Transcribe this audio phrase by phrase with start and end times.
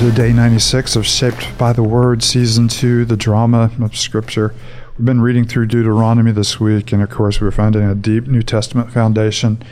[0.00, 4.54] to day 96 of Shaped by the Word, Season 2, the drama of Scripture.
[4.96, 8.40] We've been reading through Deuteronomy this week, and of course, we're finding a deep New
[8.40, 9.62] Testament foundation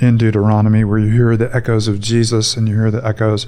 [0.00, 3.46] in Deuteronomy where you hear the echoes of Jesus and you hear the echoes,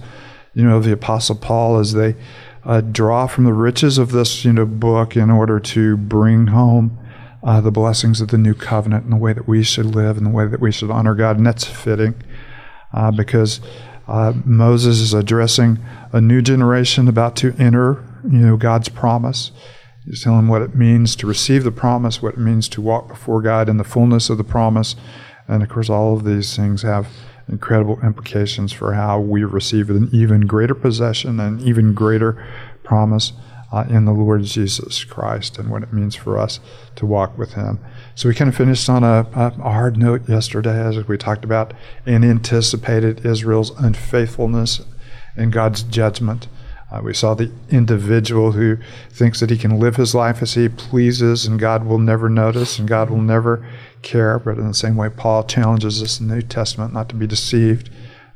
[0.54, 2.14] you know, of the Apostle Paul as they
[2.64, 6.96] uh, draw from the riches of this, you know, book in order to bring home
[7.42, 10.26] uh, the blessings of the new covenant and the way that we should live and
[10.26, 11.38] the way that we should honor God.
[11.38, 12.14] And that's fitting
[12.92, 13.60] uh, because
[14.08, 15.78] uh, Moses is addressing
[16.12, 19.52] a new generation about to enter, you know, God's promise.
[20.04, 23.08] He's telling them what it means to receive the promise, what it means to walk
[23.08, 24.96] before God in the fullness of the promise.
[25.46, 27.08] And of course, all of these things have
[27.48, 32.42] incredible implications for how we receive an even greater possession and even greater
[32.82, 33.32] promise
[33.72, 36.60] uh, in the Lord Jesus Christ and what it means for us
[36.96, 37.78] to walk with Him.
[38.14, 41.72] So we kind of finished on a, a, hard note yesterday as we talked about
[42.04, 44.82] and anticipated Israel's unfaithfulness
[45.36, 46.48] and God's judgment.
[46.90, 48.76] Uh, we saw the individual who
[49.10, 52.80] thinks that he can live his life as he pleases and God will never notice
[52.80, 53.64] and God will never
[54.02, 54.40] care.
[54.40, 57.28] But in the same way, Paul challenges us in the New Testament not to be
[57.28, 57.90] deceived.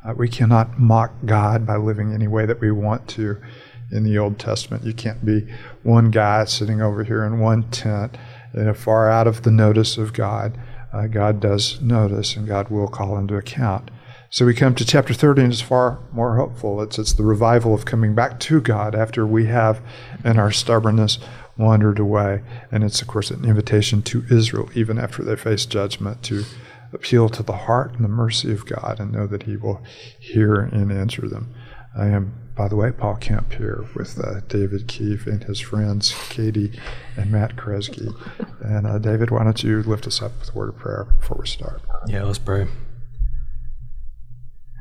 [0.05, 3.43] Uh, we cannot mock God by living any way that we want to
[3.91, 4.85] in the Old Testament.
[4.85, 5.47] You can't be
[5.83, 8.17] one guy sitting over here in one tent
[8.63, 10.59] know, far out of the notice of God.
[10.93, 13.91] Uh, God does notice and God will call into account.
[14.31, 16.83] So we come to chapter 30 and it's far more hopeful.
[16.83, 19.81] It's, it's the revival of coming back to God after we have,
[20.25, 21.19] in our stubbornness,
[21.57, 22.43] wandered away.
[22.71, 26.45] And it's, of course, an invitation to Israel, even after they face judgment, to
[26.93, 29.83] appeal to the heart and the mercy of God and know that He will
[30.19, 31.55] hear and answer them.
[31.97, 36.15] I am by the way, Paul Kemp here with uh, David Keefe and his friends,
[36.29, 36.79] Katie
[37.17, 38.15] and Matt Kresge.
[38.65, 41.37] And uh, David, why don't you lift us up with a word of prayer before
[41.39, 41.83] we start?
[42.07, 42.67] Yeah, let's pray.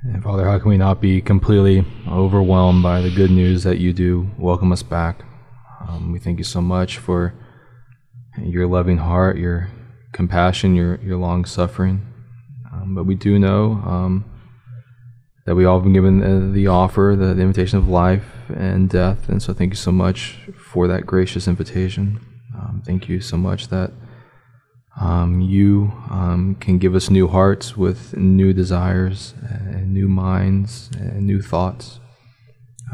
[0.03, 3.91] And Father, how can we not be completely overwhelmed by the good news that you
[3.91, 5.25] do welcome us back?
[5.81, 7.33] Um, we thank you so much for
[8.41, 9.69] your loving heart, your
[10.13, 12.05] compassion, your, your long suffering.
[12.71, 14.25] Um, but we do know um,
[15.45, 18.89] that we all have been given uh, the offer, the, the, invitation of life and
[18.89, 19.27] death.
[19.27, 22.19] And so, thank you so much for that gracious invitation.
[22.55, 23.91] Um, thank you so much that
[24.99, 31.25] um, you um, can give us new hearts with new desires, and new minds, and
[31.25, 31.99] new thoughts,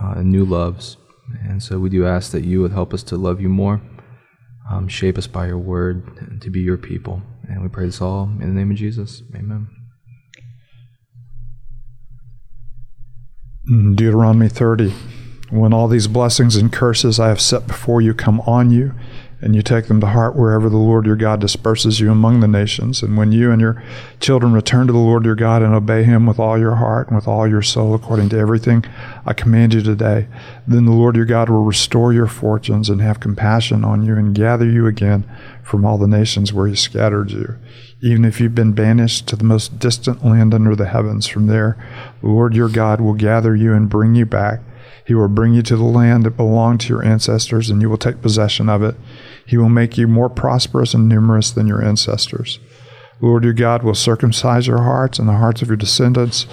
[0.01, 0.97] uh, and new loves.
[1.43, 3.81] And so, we do ask that you would help us to love you more,
[4.71, 7.21] um, shape us by your word, to be your people.
[7.47, 9.21] And we pray this all in the name of Jesus.
[9.35, 9.67] Amen.
[13.69, 14.91] Deuteronomy 30.
[15.52, 18.96] When all these blessings and curses I have set before you come on you,
[19.41, 22.47] and you take them to heart wherever the Lord your God disperses you among the
[22.47, 23.03] nations.
[23.03, 23.81] And when you and your
[24.19, 27.16] children return to the Lord your God and obey him with all your heart and
[27.16, 28.84] with all your soul, according to everything
[29.25, 30.28] I command you today,
[30.68, 34.35] then the Lord your God will restore your fortunes and have compassion on you and
[34.35, 35.29] gather you again
[35.63, 37.56] from all the nations where he scattered you
[38.01, 41.27] even if you've been banished to the most distant land under the heavens.
[41.27, 41.77] From there,
[42.21, 44.61] the Lord your God will gather you and bring you back.
[45.05, 47.97] He will bring you to the land that belonged to your ancestors, and you will
[47.97, 48.95] take possession of it.
[49.45, 52.59] He will make you more prosperous and numerous than your ancestors.
[53.19, 56.45] The Lord your God will circumcise your hearts and the hearts of your descendants,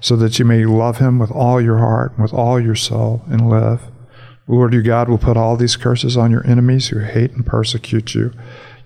[0.00, 3.22] so that you may love him with all your heart and with all your soul
[3.26, 3.82] and live.
[4.46, 7.44] The Lord your God will put all these curses on your enemies who hate and
[7.44, 8.32] persecute you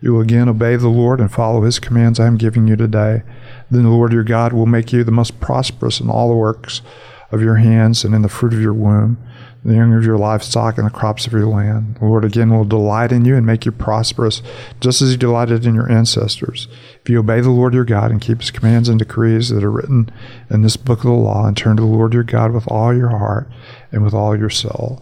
[0.03, 3.23] you will again obey the Lord and follow his commands I am giving you today.
[3.71, 6.83] Then the Lord your God will make you the most prosperous in all the works
[7.31, 9.17] of your hands and in the fruit of your womb,
[9.65, 11.99] the young of your livestock and the crops of your land.
[12.01, 14.43] The Lord again will delight in you and make you prosperous,
[14.81, 16.67] just as he delighted in your ancestors.
[17.01, 19.71] If you obey the Lord your God and keep his commands and decrees that are
[19.71, 20.11] written
[20.51, 22.93] in this book of the law, and turn to the Lord your God with all
[22.93, 23.49] your heart
[23.93, 25.01] and with all your soul.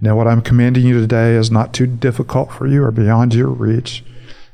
[0.00, 3.48] Now, what I'm commanding you today is not too difficult for you or beyond your
[3.48, 4.04] reach.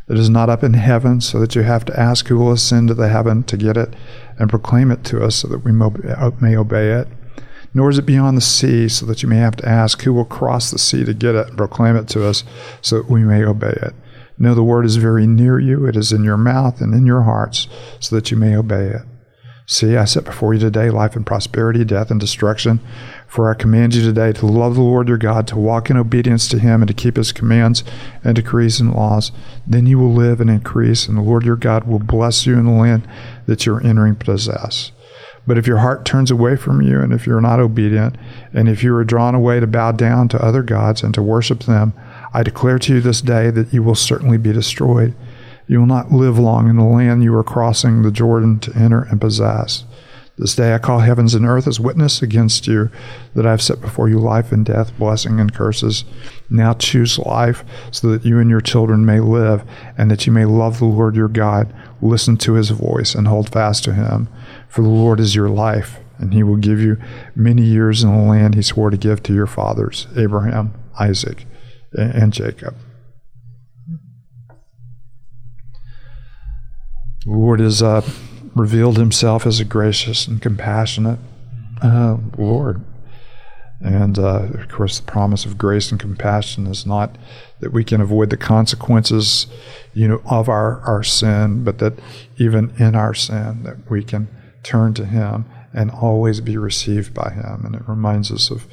[0.09, 2.89] It is not up in heaven, so that you have to ask who will ascend
[2.89, 3.95] to the heaven to get it
[4.39, 7.09] and proclaim it to us so that we uh, may obey it.
[7.75, 10.25] Nor is it beyond the sea, so that you may have to ask who will
[10.25, 12.45] cross the sea to get it and proclaim it to us
[12.81, 13.95] so that we may obey it.
[14.39, 17.23] No, the word is very near you, it is in your mouth and in your
[17.23, 17.67] hearts,
[17.99, 19.03] so that you may obey it.
[19.67, 22.81] See, I set before you today life and prosperity, death and destruction.
[23.33, 26.47] For I command you today to love the Lord your God, to walk in obedience
[26.49, 27.83] to him, and to keep his commands
[28.23, 29.33] and decrees and laws.
[29.67, 32.67] Then you will live and increase, and the Lord your God will bless you in
[32.67, 33.09] the land
[33.47, 34.93] that you're entering to possess.
[35.47, 38.17] But if your heart turns away from you, and if you're not obedient,
[38.53, 41.61] and if you are drawn away to bow down to other gods and to worship
[41.61, 41.95] them,
[42.35, 45.15] I declare to you this day that you will certainly be destroyed.
[45.67, 49.05] You will not live long in the land you are crossing the Jordan to enter
[49.05, 49.85] and possess.
[50.39, 52.91] This day I call heavens and earth as witness against you
[53.35, 56.05] that I have set before you life and death, blessing and curses.
[56.49, 59.63] Now choose life so that you and your children may live
[59.99, 63.51] and that you may love the Lord your God, listen to his voice, and hold
[63.51, 64.29] fast to him.
[64.69, 66.97] For the Lord is your life, and he will give you
[67.35, 71.47] many years in the land he swore to give to your fathers, Abraham, Isaac,
[71.93, 72.75] and Jacob.
[77.25, 78.01] The Lord is uh,
[78.55, 81.19] revealed himself as a gracious and compassionate
[81.83, 82.83] uh, Lord.
[83.81, 87.17] And uh, of course, the promise of grace and compassion is not
[87.61, 89.47] that we can avoid the consequences,
[89.93, 91.99] you know, of our, our sin, but that
[92.37, 94.29] even in our sin, that we can
[94.63, 97.63] turn to Him and always be received by Him.
[97.65, 98.69] And it reminds us of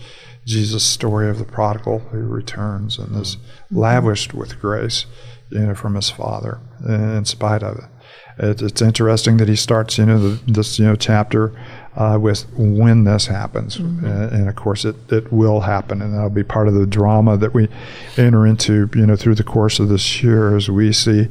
[0.46, 3.38] Jesus' story of the prodigal who returns and is
[3.72, 5.06] lavished with grace,
[5.50, 7.86] you know, from his Father in spite of it.
[8.38, 11.54] It, it's interesting that he starts, you know, the, this you know chapter
[11.96, 14.06] uh, with when this happens, mm-hmm.
[14.06, 17.36] and, and, of course it, it will happen, and that'll be part of the drama
[17.36, 17.68] that we
[18.16, 21.28] enter into, you know, through the course of this year as we see,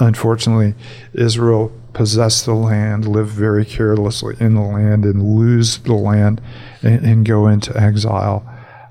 [0.00, 0.74] unfortunately,
[1.12, 6.40] Israel possess the land, live very carelessly in the land, and lose the land,
[6.82, 8.44] and, and go into exile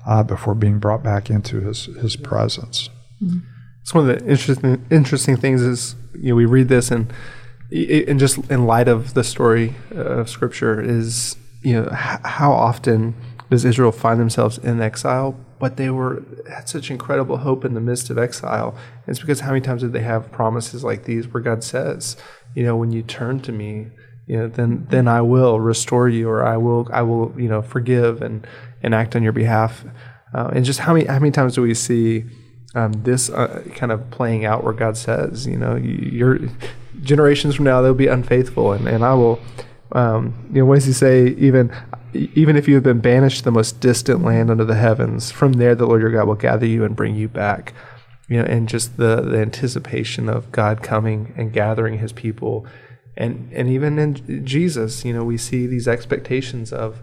[0.06, 2.88] uh, before being brought back into his his presence.
[3.22, 3.57] Mm-hmm.
[3.88, 7.10] It's one of the interesting interesting things is you know we read this and
[7.70, 13.14] and just in light of the story of Scripture, is you know how often
[13.50, 15.40] does Israel find themselves in exile?
[15.58, 18.76] But they were had such incredible hope in the midst of exile.
[18.76, 22.18] And it's because how many times did they have promises like these, where God says,
[22.54, 23.86] you know, when you turn to me,
[24.26, 27.62] you know, then then I will restore you, or I will I will you know
[27.62, 28.46] forgive and
[28.82, 29.86] and act on your behalf.
[30.34, 32.26] Uh, and just how many how many times do we see
[32.74, 36.38] um, this uh, kind of playing out where God says, you know, you're
[37.02, 39.40] generations from now they'll be unfaithful, and, and I will.
[39.92, 41.28] Um, you know, what does he say?
[41.28, 41.74] Even
[42.12, 45.54] even if you have been banished to the most distant land under the heavens, from
[45.54, 47.72] there the Lord your God will gather you and bring you back.
[48.28, 52.66] You know, and just the the anticipation of God coming and gathering His people,
[53.16, 57.00] and and even in Jesus, you know, we see these expectations of,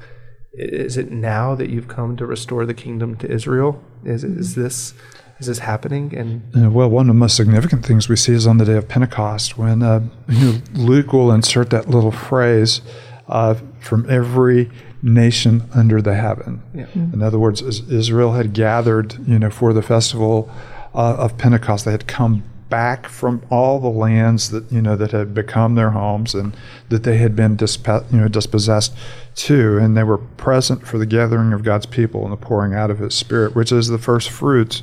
[0.53, 3.83] is it now that you've come to restore the kingdom to Israel?
[4.03, 4.93] Is is this
[5.39, 6.15] is this happening?
[6.15, 8.77] And uh, well, one of the most significant things we see is on the day
[8.77, 12.81] of Pentecost when uh, you know, Luke will insert that little phrase
[13.27, 14.69] uh, from every
[15.01, 16.61] nation under the heaven.
[16.73, 16.85] Yeah.
[16.85, 17.15] Mm-hmm.
[17.15, 20.49] In other words, Israel had gathered, you know, for the festival
[20.93, 21.85] uh, of Pentecost.
[21.85, 25.91] They had come back from all the lands that you know that had become their
[25.91, 26.57] homes and
[26.89, 28.95] that they had been disp- you know dispossessed
[29.35, 32.89] to, and they were present for the gathering of God's people and the pouring out
[32.89, 34.81] of His Spirit, which is the first fruits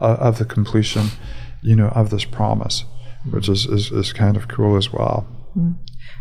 [0.00, 1.08] uh, of the completion,
[1.62, 2.84] you know, of this promise,
[3.30, 5.26] which is, is, is kind of cool as well.
[5.56, 5.76] Mm.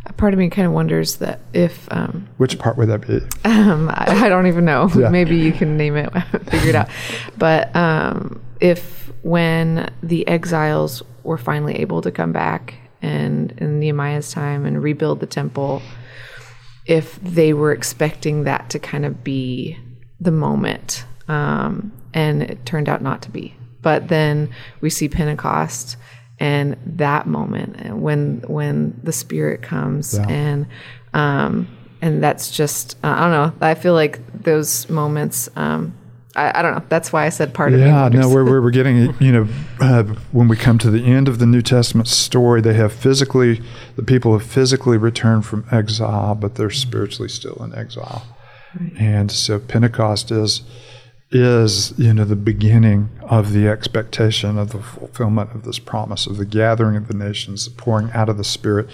[0.06, 3.19] A part of me kind of wonders that if um, which part would that be?
[3.44, 4.89] Um, I, I, don't even know.
[4.97, 5.09] Yeah.
[5.09, 6.09] Maybe you can name it,
[6.50, 6.89] figure it out.
[7.38, 14.31] But um, if when the exiles were finally able to come back and in Nehemiah's
[14.31, 15.81] time and rebuild the temple,
[16.85, 19.77] if they were expecting that to kind of be
[20.19, 23.53] the moment, um, and it turned out not to be.
[23.88, 24.50] But then
[24.81, 25.95] we see Pentecost
[26.42, 30.27] and that moment when when the Spirit comes yeah.
[30.27, 30.67] and
[31.13, 31.70] um,
[32.01, 33.65] and that's just uh, I don't know.
[33.65, 35.48] I feel like those moments.
[35.56, 35.98] Um,
[36.36, 36.84] I, I, don't know.
[36.89, 38.17] That's why I said part yeah, of it.
[38.17, 39.48] Yeah, no, we're, we're getting, you know,
[39.79, 40.03] uh,
[40.34, 43.62] when we come to the end of the New Testament story, they have physically,
[43.96, 48.27] the people have physically returned from exile, but they're spiritually still in exile.
[48.79, 48.94] Right.
[48.98, 50.62] And so Pentecost is
[51.29, 56.38] is you know the beginning of the expectation of the fulfillment of this promise of
[56.38, 58.88] the gathering of the nations, the pouring out of the Spirit,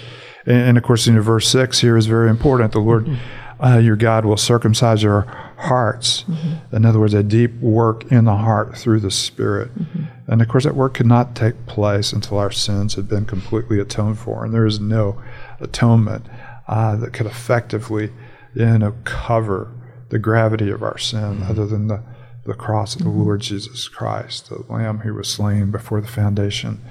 [0.45, 2.71] and, and of course, in verse six here is very important.
[2.71, 3.63] The Lord, mm-hmm.
[3.63, 5.21] uh, your God, will circumcise your
[5.57, 6.23] hearts.
[6.23, 6.75] Mm-hmm.
[6.75, 10.05] In other words, a deep work in the heart through the Spirit, mm-hmm.
[10.25, 13.79] and of course, that work could not take place until our sins had been completely
[13.79, 15.21] atoned for, and there is no
[15.59, 16.25] atonement
[16.67, 18.11] uh, that could effectively,
[18.55, 19.71] you know, cover
[20.09, 21.51] the gravity of our sin, mm-hmm.
[21.51, 22.01] other than the
[22.45, 23.09] the cross of the.
[23.09, 26.81] Lord Jesus Christ, the Lamb who was slain before the foundation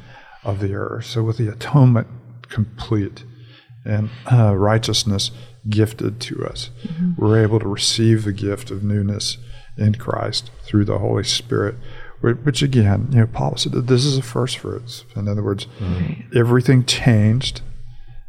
[0.45, 1.07] of the earth.
[1.07, 2.07] So, with the atonement
[2.49, 3.25] complete
[3.85, 5.31] and uh, righteousness
[5.69, 7.13] gifted to us, mm-hmm.
[7.17, 9.39] we're able to receive the gift of newness
[9.77, 11.77] in Christ through the Holy Spirit.
[12.21, 15.05] Which again, you know, Paul said that this is the first fruits.
[15.17, 16.39] In other words, mm-hmm.
[16.39, 17.63] everything changed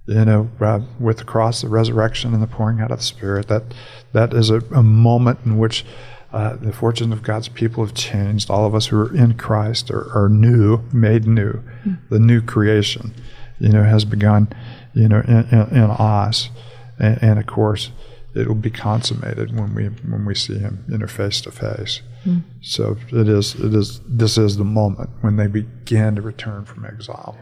[0.06, 3.48] you know, uh, with the cross, the resurrection, and the pouring out of the Spirit.
[3.48, 3.64] That
[4.12, 5.86] that is a, a moment in which
[6.34, 8.50] uh, the fortunes of God's people have changed.
[8.50, 11.62] All of us who are in Christ are, are new, made new.
[11.86, 12.00] Mm.
[12.10, 13.14] The new creation,
[13.60, 14.52] you know, has begun,
[14.94, 16.50] you know, in, in, in us.
[17.00, 17.92] and, and of course,
[18.36, 22.02] it will be consummated when we when we see him, you know, face to face.
[22.62, 26.84] So it is it is this is the moment when they begin to return from
[26.84, 27.38] exile.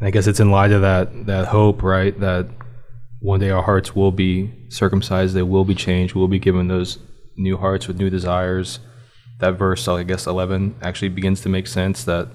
[0.00, 2.18] I guess it's in light of that that hope, right?
[2.20, 2.46] That
[3.22, 6.98] one day our hearts will be circumcised, they will be changed, we'll be given those
[7.36, 8.80] new hearts with new desires.
[9.38, 12.04] That verse, I guess eleven, actually begins to make sense.
[12.04, 12.28] That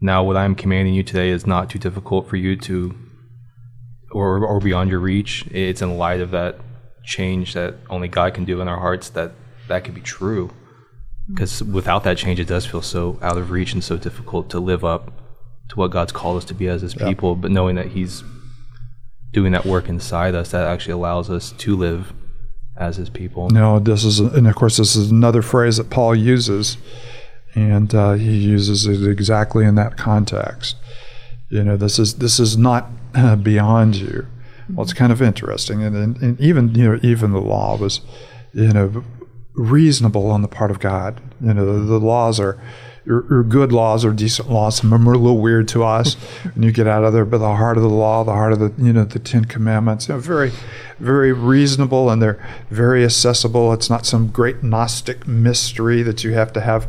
[0.00, 2.94] now what I'm commanding you today is not too difficult for you to,
[4.10, 5.46] or or beyond your reach.
[5.52, 6.58] It's in light of that
[7.04, 9.32] change that only God can do in our hearts that
[9.68, 10.50] that can be true.
[11.28, 14.60] Because without that change, it does feel so out of reach and so difficult to
[14.60, 15.12] live up
[15.68, 17.34] to what God's called us to be as His people.
[17.34, 18.22] But knowing that He's
[19.32, 22.12] doing that work inside us, that actually allows us to live
[22.76, 23.50] as His people.
[23.50, 26.76] No, this is, and of course, this is another phrase that Paul uses,
[27.54, 30.76] and uh, he uses it exactly in that context.
[31.48, 34.26] You know, this is this is not uh, beyond you.
[34.74, 38.00] Well, it's kind of interesting, and, and, and even you know, even the law was,
[38.52, 39.04] you know,
[39.54, 41.20] reasonable on the part of God.
[41.40, 42.60] You know, the, the laws are.
[43.08, 44.76] Are are good laws or decent laws.
[44.76, 46.14] Some of them are a little weird to us
[46.54, 48.58] when you get out of there, but the heart of the law, the heart of
[48.58, 50.52] the you know the Ten Commandments, you know, very,
[50.98, 53.72] very reasonable and they're very accessible.
[53.72, 56.86] It's not some great Gnostic mystery that you have to have,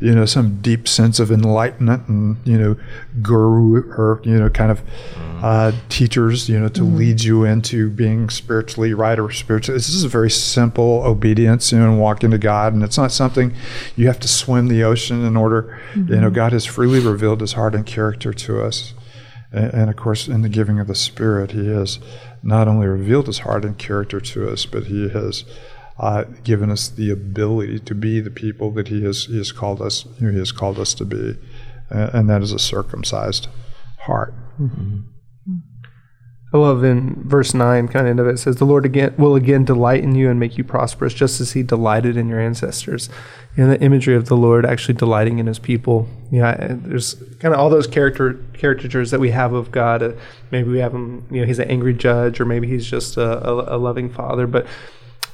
[0.00, 2.76] you know, some deep sense of enlightenment and you know,
[3.22, 5.42] guru or you know, kind of mm.
[5.42, 6.96] uh, teachers, you know, to mm-hmm.
[6.96, 9.76] lead you into being spiritually right or spiritually.
[9.76, 13.12] This is a very simple obedience, you know, and walking to God, and it's not
[13.12, 13.54] something
[13.94, 15.78] you have to swim the ocean in order.
[15.94, 16.34] You know, mm-hmm.
[16.34, 18.94] God has freely revealed His heart and character to us.
[19.52, 21.98] And, and of course, in the giving of the Spirit, He has
[22.42, 25.44] not only revealed His heart and character to us, but He has
[26.00, 29.80] uh, given us the ability to be the people that He has He has called
[29.82, 30.06] us.
[30.18, 31.36] He has called us to be,
[31.90, 33.48] and, and that is a circumcised
[34.00, 34.34] heart.
[36.52, 39.36] I love in verse 9, kind of end of it, says, The Lord again will
[39.36, 43.08] again delight in you and make you prosperous, just as he delighted in your ancestors.
[43.56, 46.08] Know, the imagery of the Lord actually delighting in his people.
[46.32, 50.02] Yeah, and there's kind of all those character caricatures that we have of God.
[50.02, 50.12] Uh,
[50.50, 53.46] maybe we have him, you know, he's an angry judge, or maybe he's just a,
[53.46, 54.46] a, a loving father.
[54.46, 54.66] But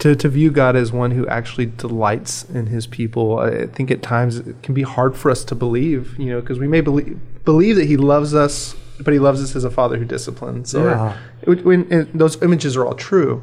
[0.01, 4.03] to, to view God as one who actually delights in his people, I think at
[4.03, 7.19] times it can be hard for us to believe, you know, because we may believe,
[7.45, 10.75] believe that he loves us, but he loves us as a father who disciplines.
[10.75, 11.17] Or, Yeah.
[11.45, 13.43] when, when- and those images are all true,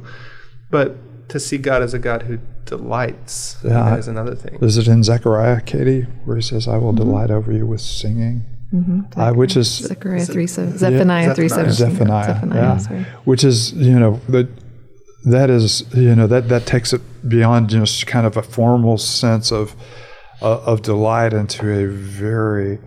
[0.69, 0.95] but
[1.29, 3.95] to see God as a God who delights Yeah.
[3.95, 4.57] is another thing.
[4.61, 8.43] Is it in Zechariah, Katie, where he says, "I will delight over you with singing,"
[9.15, 12.61] uh, which is Zechariah three seven, Zephaniah three seven, Zephaniah, Zephaniah.
[12.61, 12.77] yeah.
[12.77, 13.05] Sorry.
[13.25, 14.47] which is you know that
[15.25, 19.51] that is you know that that takes it beyond just kind of a formal sense
[19.51, 19.75] of
[20.41, 22.79] uh, of delight into a very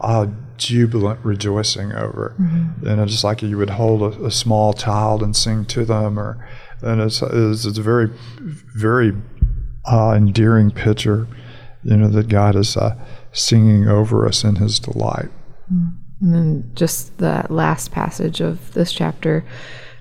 [0.00, 2.34] uh, jubilant rejoicing over.
[2.82, 6.18] You know just like you would hold a, a small child and sing to them
[6.18, 6.46] or
[6.80, 8.10] and it's it's, it's a very
[8.74, 9.12] very
[9.84, 11.28] uh, endearing picture
[11.84, 12.96] you know that God is uh,
[13.32, 15.30] singing over us in His delight.
[16.20, 19.44] And then just that last passage of this chapter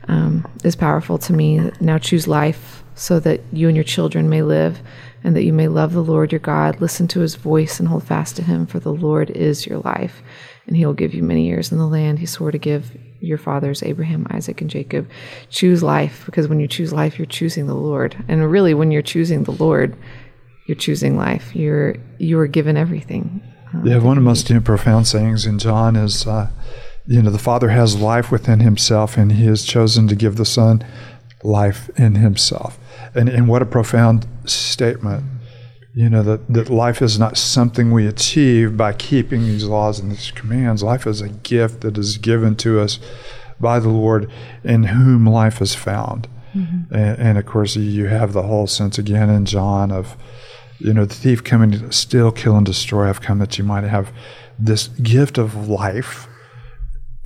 [0.07, 1.71] um, is powerful to me.
[1.79, 4.79] Now choose life so that you and your children may live,
[5.23, 8.03] and that you may love the Lord your God, listen to his voice, and hold
[8.03, 10.21] fast to him, for the Lord is your life.
[10.67, 13.37] And he will give you many years in the land he swore to give your
[13.37, 15.09] fathers, Abraham, Isaac, and Jacob.
[15.49, 18.15] Choose life, because when you choose life, you're choosing the Lord.
[18.27, 19.95] And really, when you're choosing the Lord,
[20.67, 21.55] you're choosing life.
[21.55, 23.41] You're you are given everything.
[23.83, 26.49] Yeah, one of the most profound sayings in John is, uh,
[27.05, 30.45] you know, the Father has life within Himself, and He has chosen to give the
[30.45, 30.83] Son
[31.43, 32.77] life in Himself.
[33.13, 35.23] And and what a profound statement.
[35.93, 40.11] You know that that life is not something we achieve by keeping these laws and
[40.11, 40.83] these commands.
[40.83, 42.99] Life is a gift that is given to us
[43.59, 44.31] by the Lord,
[44.63, 46.27] in whom life is found.
[46.55, 46.93] Mm-hmm.
[46.93, 50.17] And, and of course, you have the whole sense again in John of
[50.81, 53.07] you know, the thief coming to steal, kill, and destroy.
[53.07, 54.11] I've come that you might have
[54.57, 56.27] this gift of life.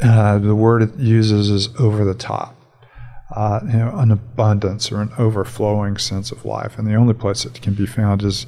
[0.01, 2.55] Uh, the word it uses is over the top,
[3.35, 6.77] uh, you know, an abundance or an overflowing sense of life.
[6.77, 8.45] And the only place it can be found is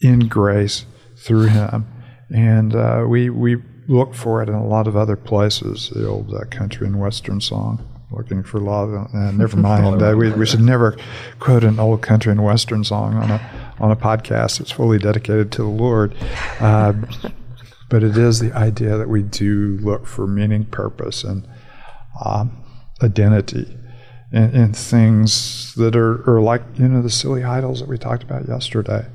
[0.00, 1.86] in grace through Him.
[2.34, 3.56] And uh, we we
[3.88, 5.90] look for it in a lot of other places.
[5.90, 10.00] The old uh, country and western song, "Looking for Love." Uh, never mind.
[10.02, 10.96] Uh, we we should never
[11.38, 13.40] quote an old country and western song on a
[13.80, 16.14] on a podcast that's fully dedicated to the Lord.
[17.90, 21.46] But it is the idea that we do look for meaning, purpose, and
[22.24, 22.64] um,
[23.02, 23.76] identity
[24.32, 28.22] in, in things that are, are like you know the silly idols that we talked
[28.22, 29.06] about yesterday,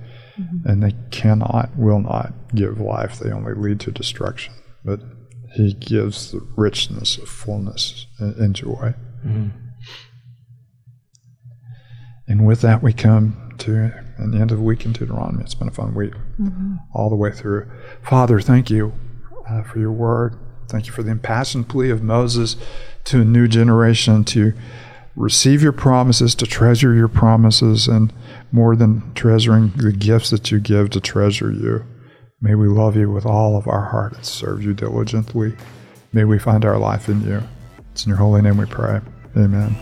[0.66, 3.20] and they cannot, will not give life.
[3.20, 4.54] They only lead to destruction.
[4.84, 5.00] But
[5.54, 8.94] He gives the richness of fullness and, and joy.
[9.26, 9.58] Mm-hmm.
[12.28, 15.44] And with that, we come to the end of the week in Deuteronomy.
[15.44, 16.76] It's been a fun week mm-hmm.
[16.94, 17.70] all the way through.
[18.02, 18.94] Father, thank you
[19.50, 20.38] uh, for your word.
[20.68, 22.56] Thank you for the impassioned plea of Moses
[23.06, 24.54] to a new generation to
[25.16, 28.12] receive your promises, to treasure your promises, and
[28.52, 31.86] more than treasuring the gifts that you give, to treasure you.
[32.42, 35.56] May we love you with all of our heart and serve you diligently.
[36.14, 37.44] May we find our life in you.
[37.92, 39.02] It's in your holy name we pray.
[39.38, 39.76] Amen.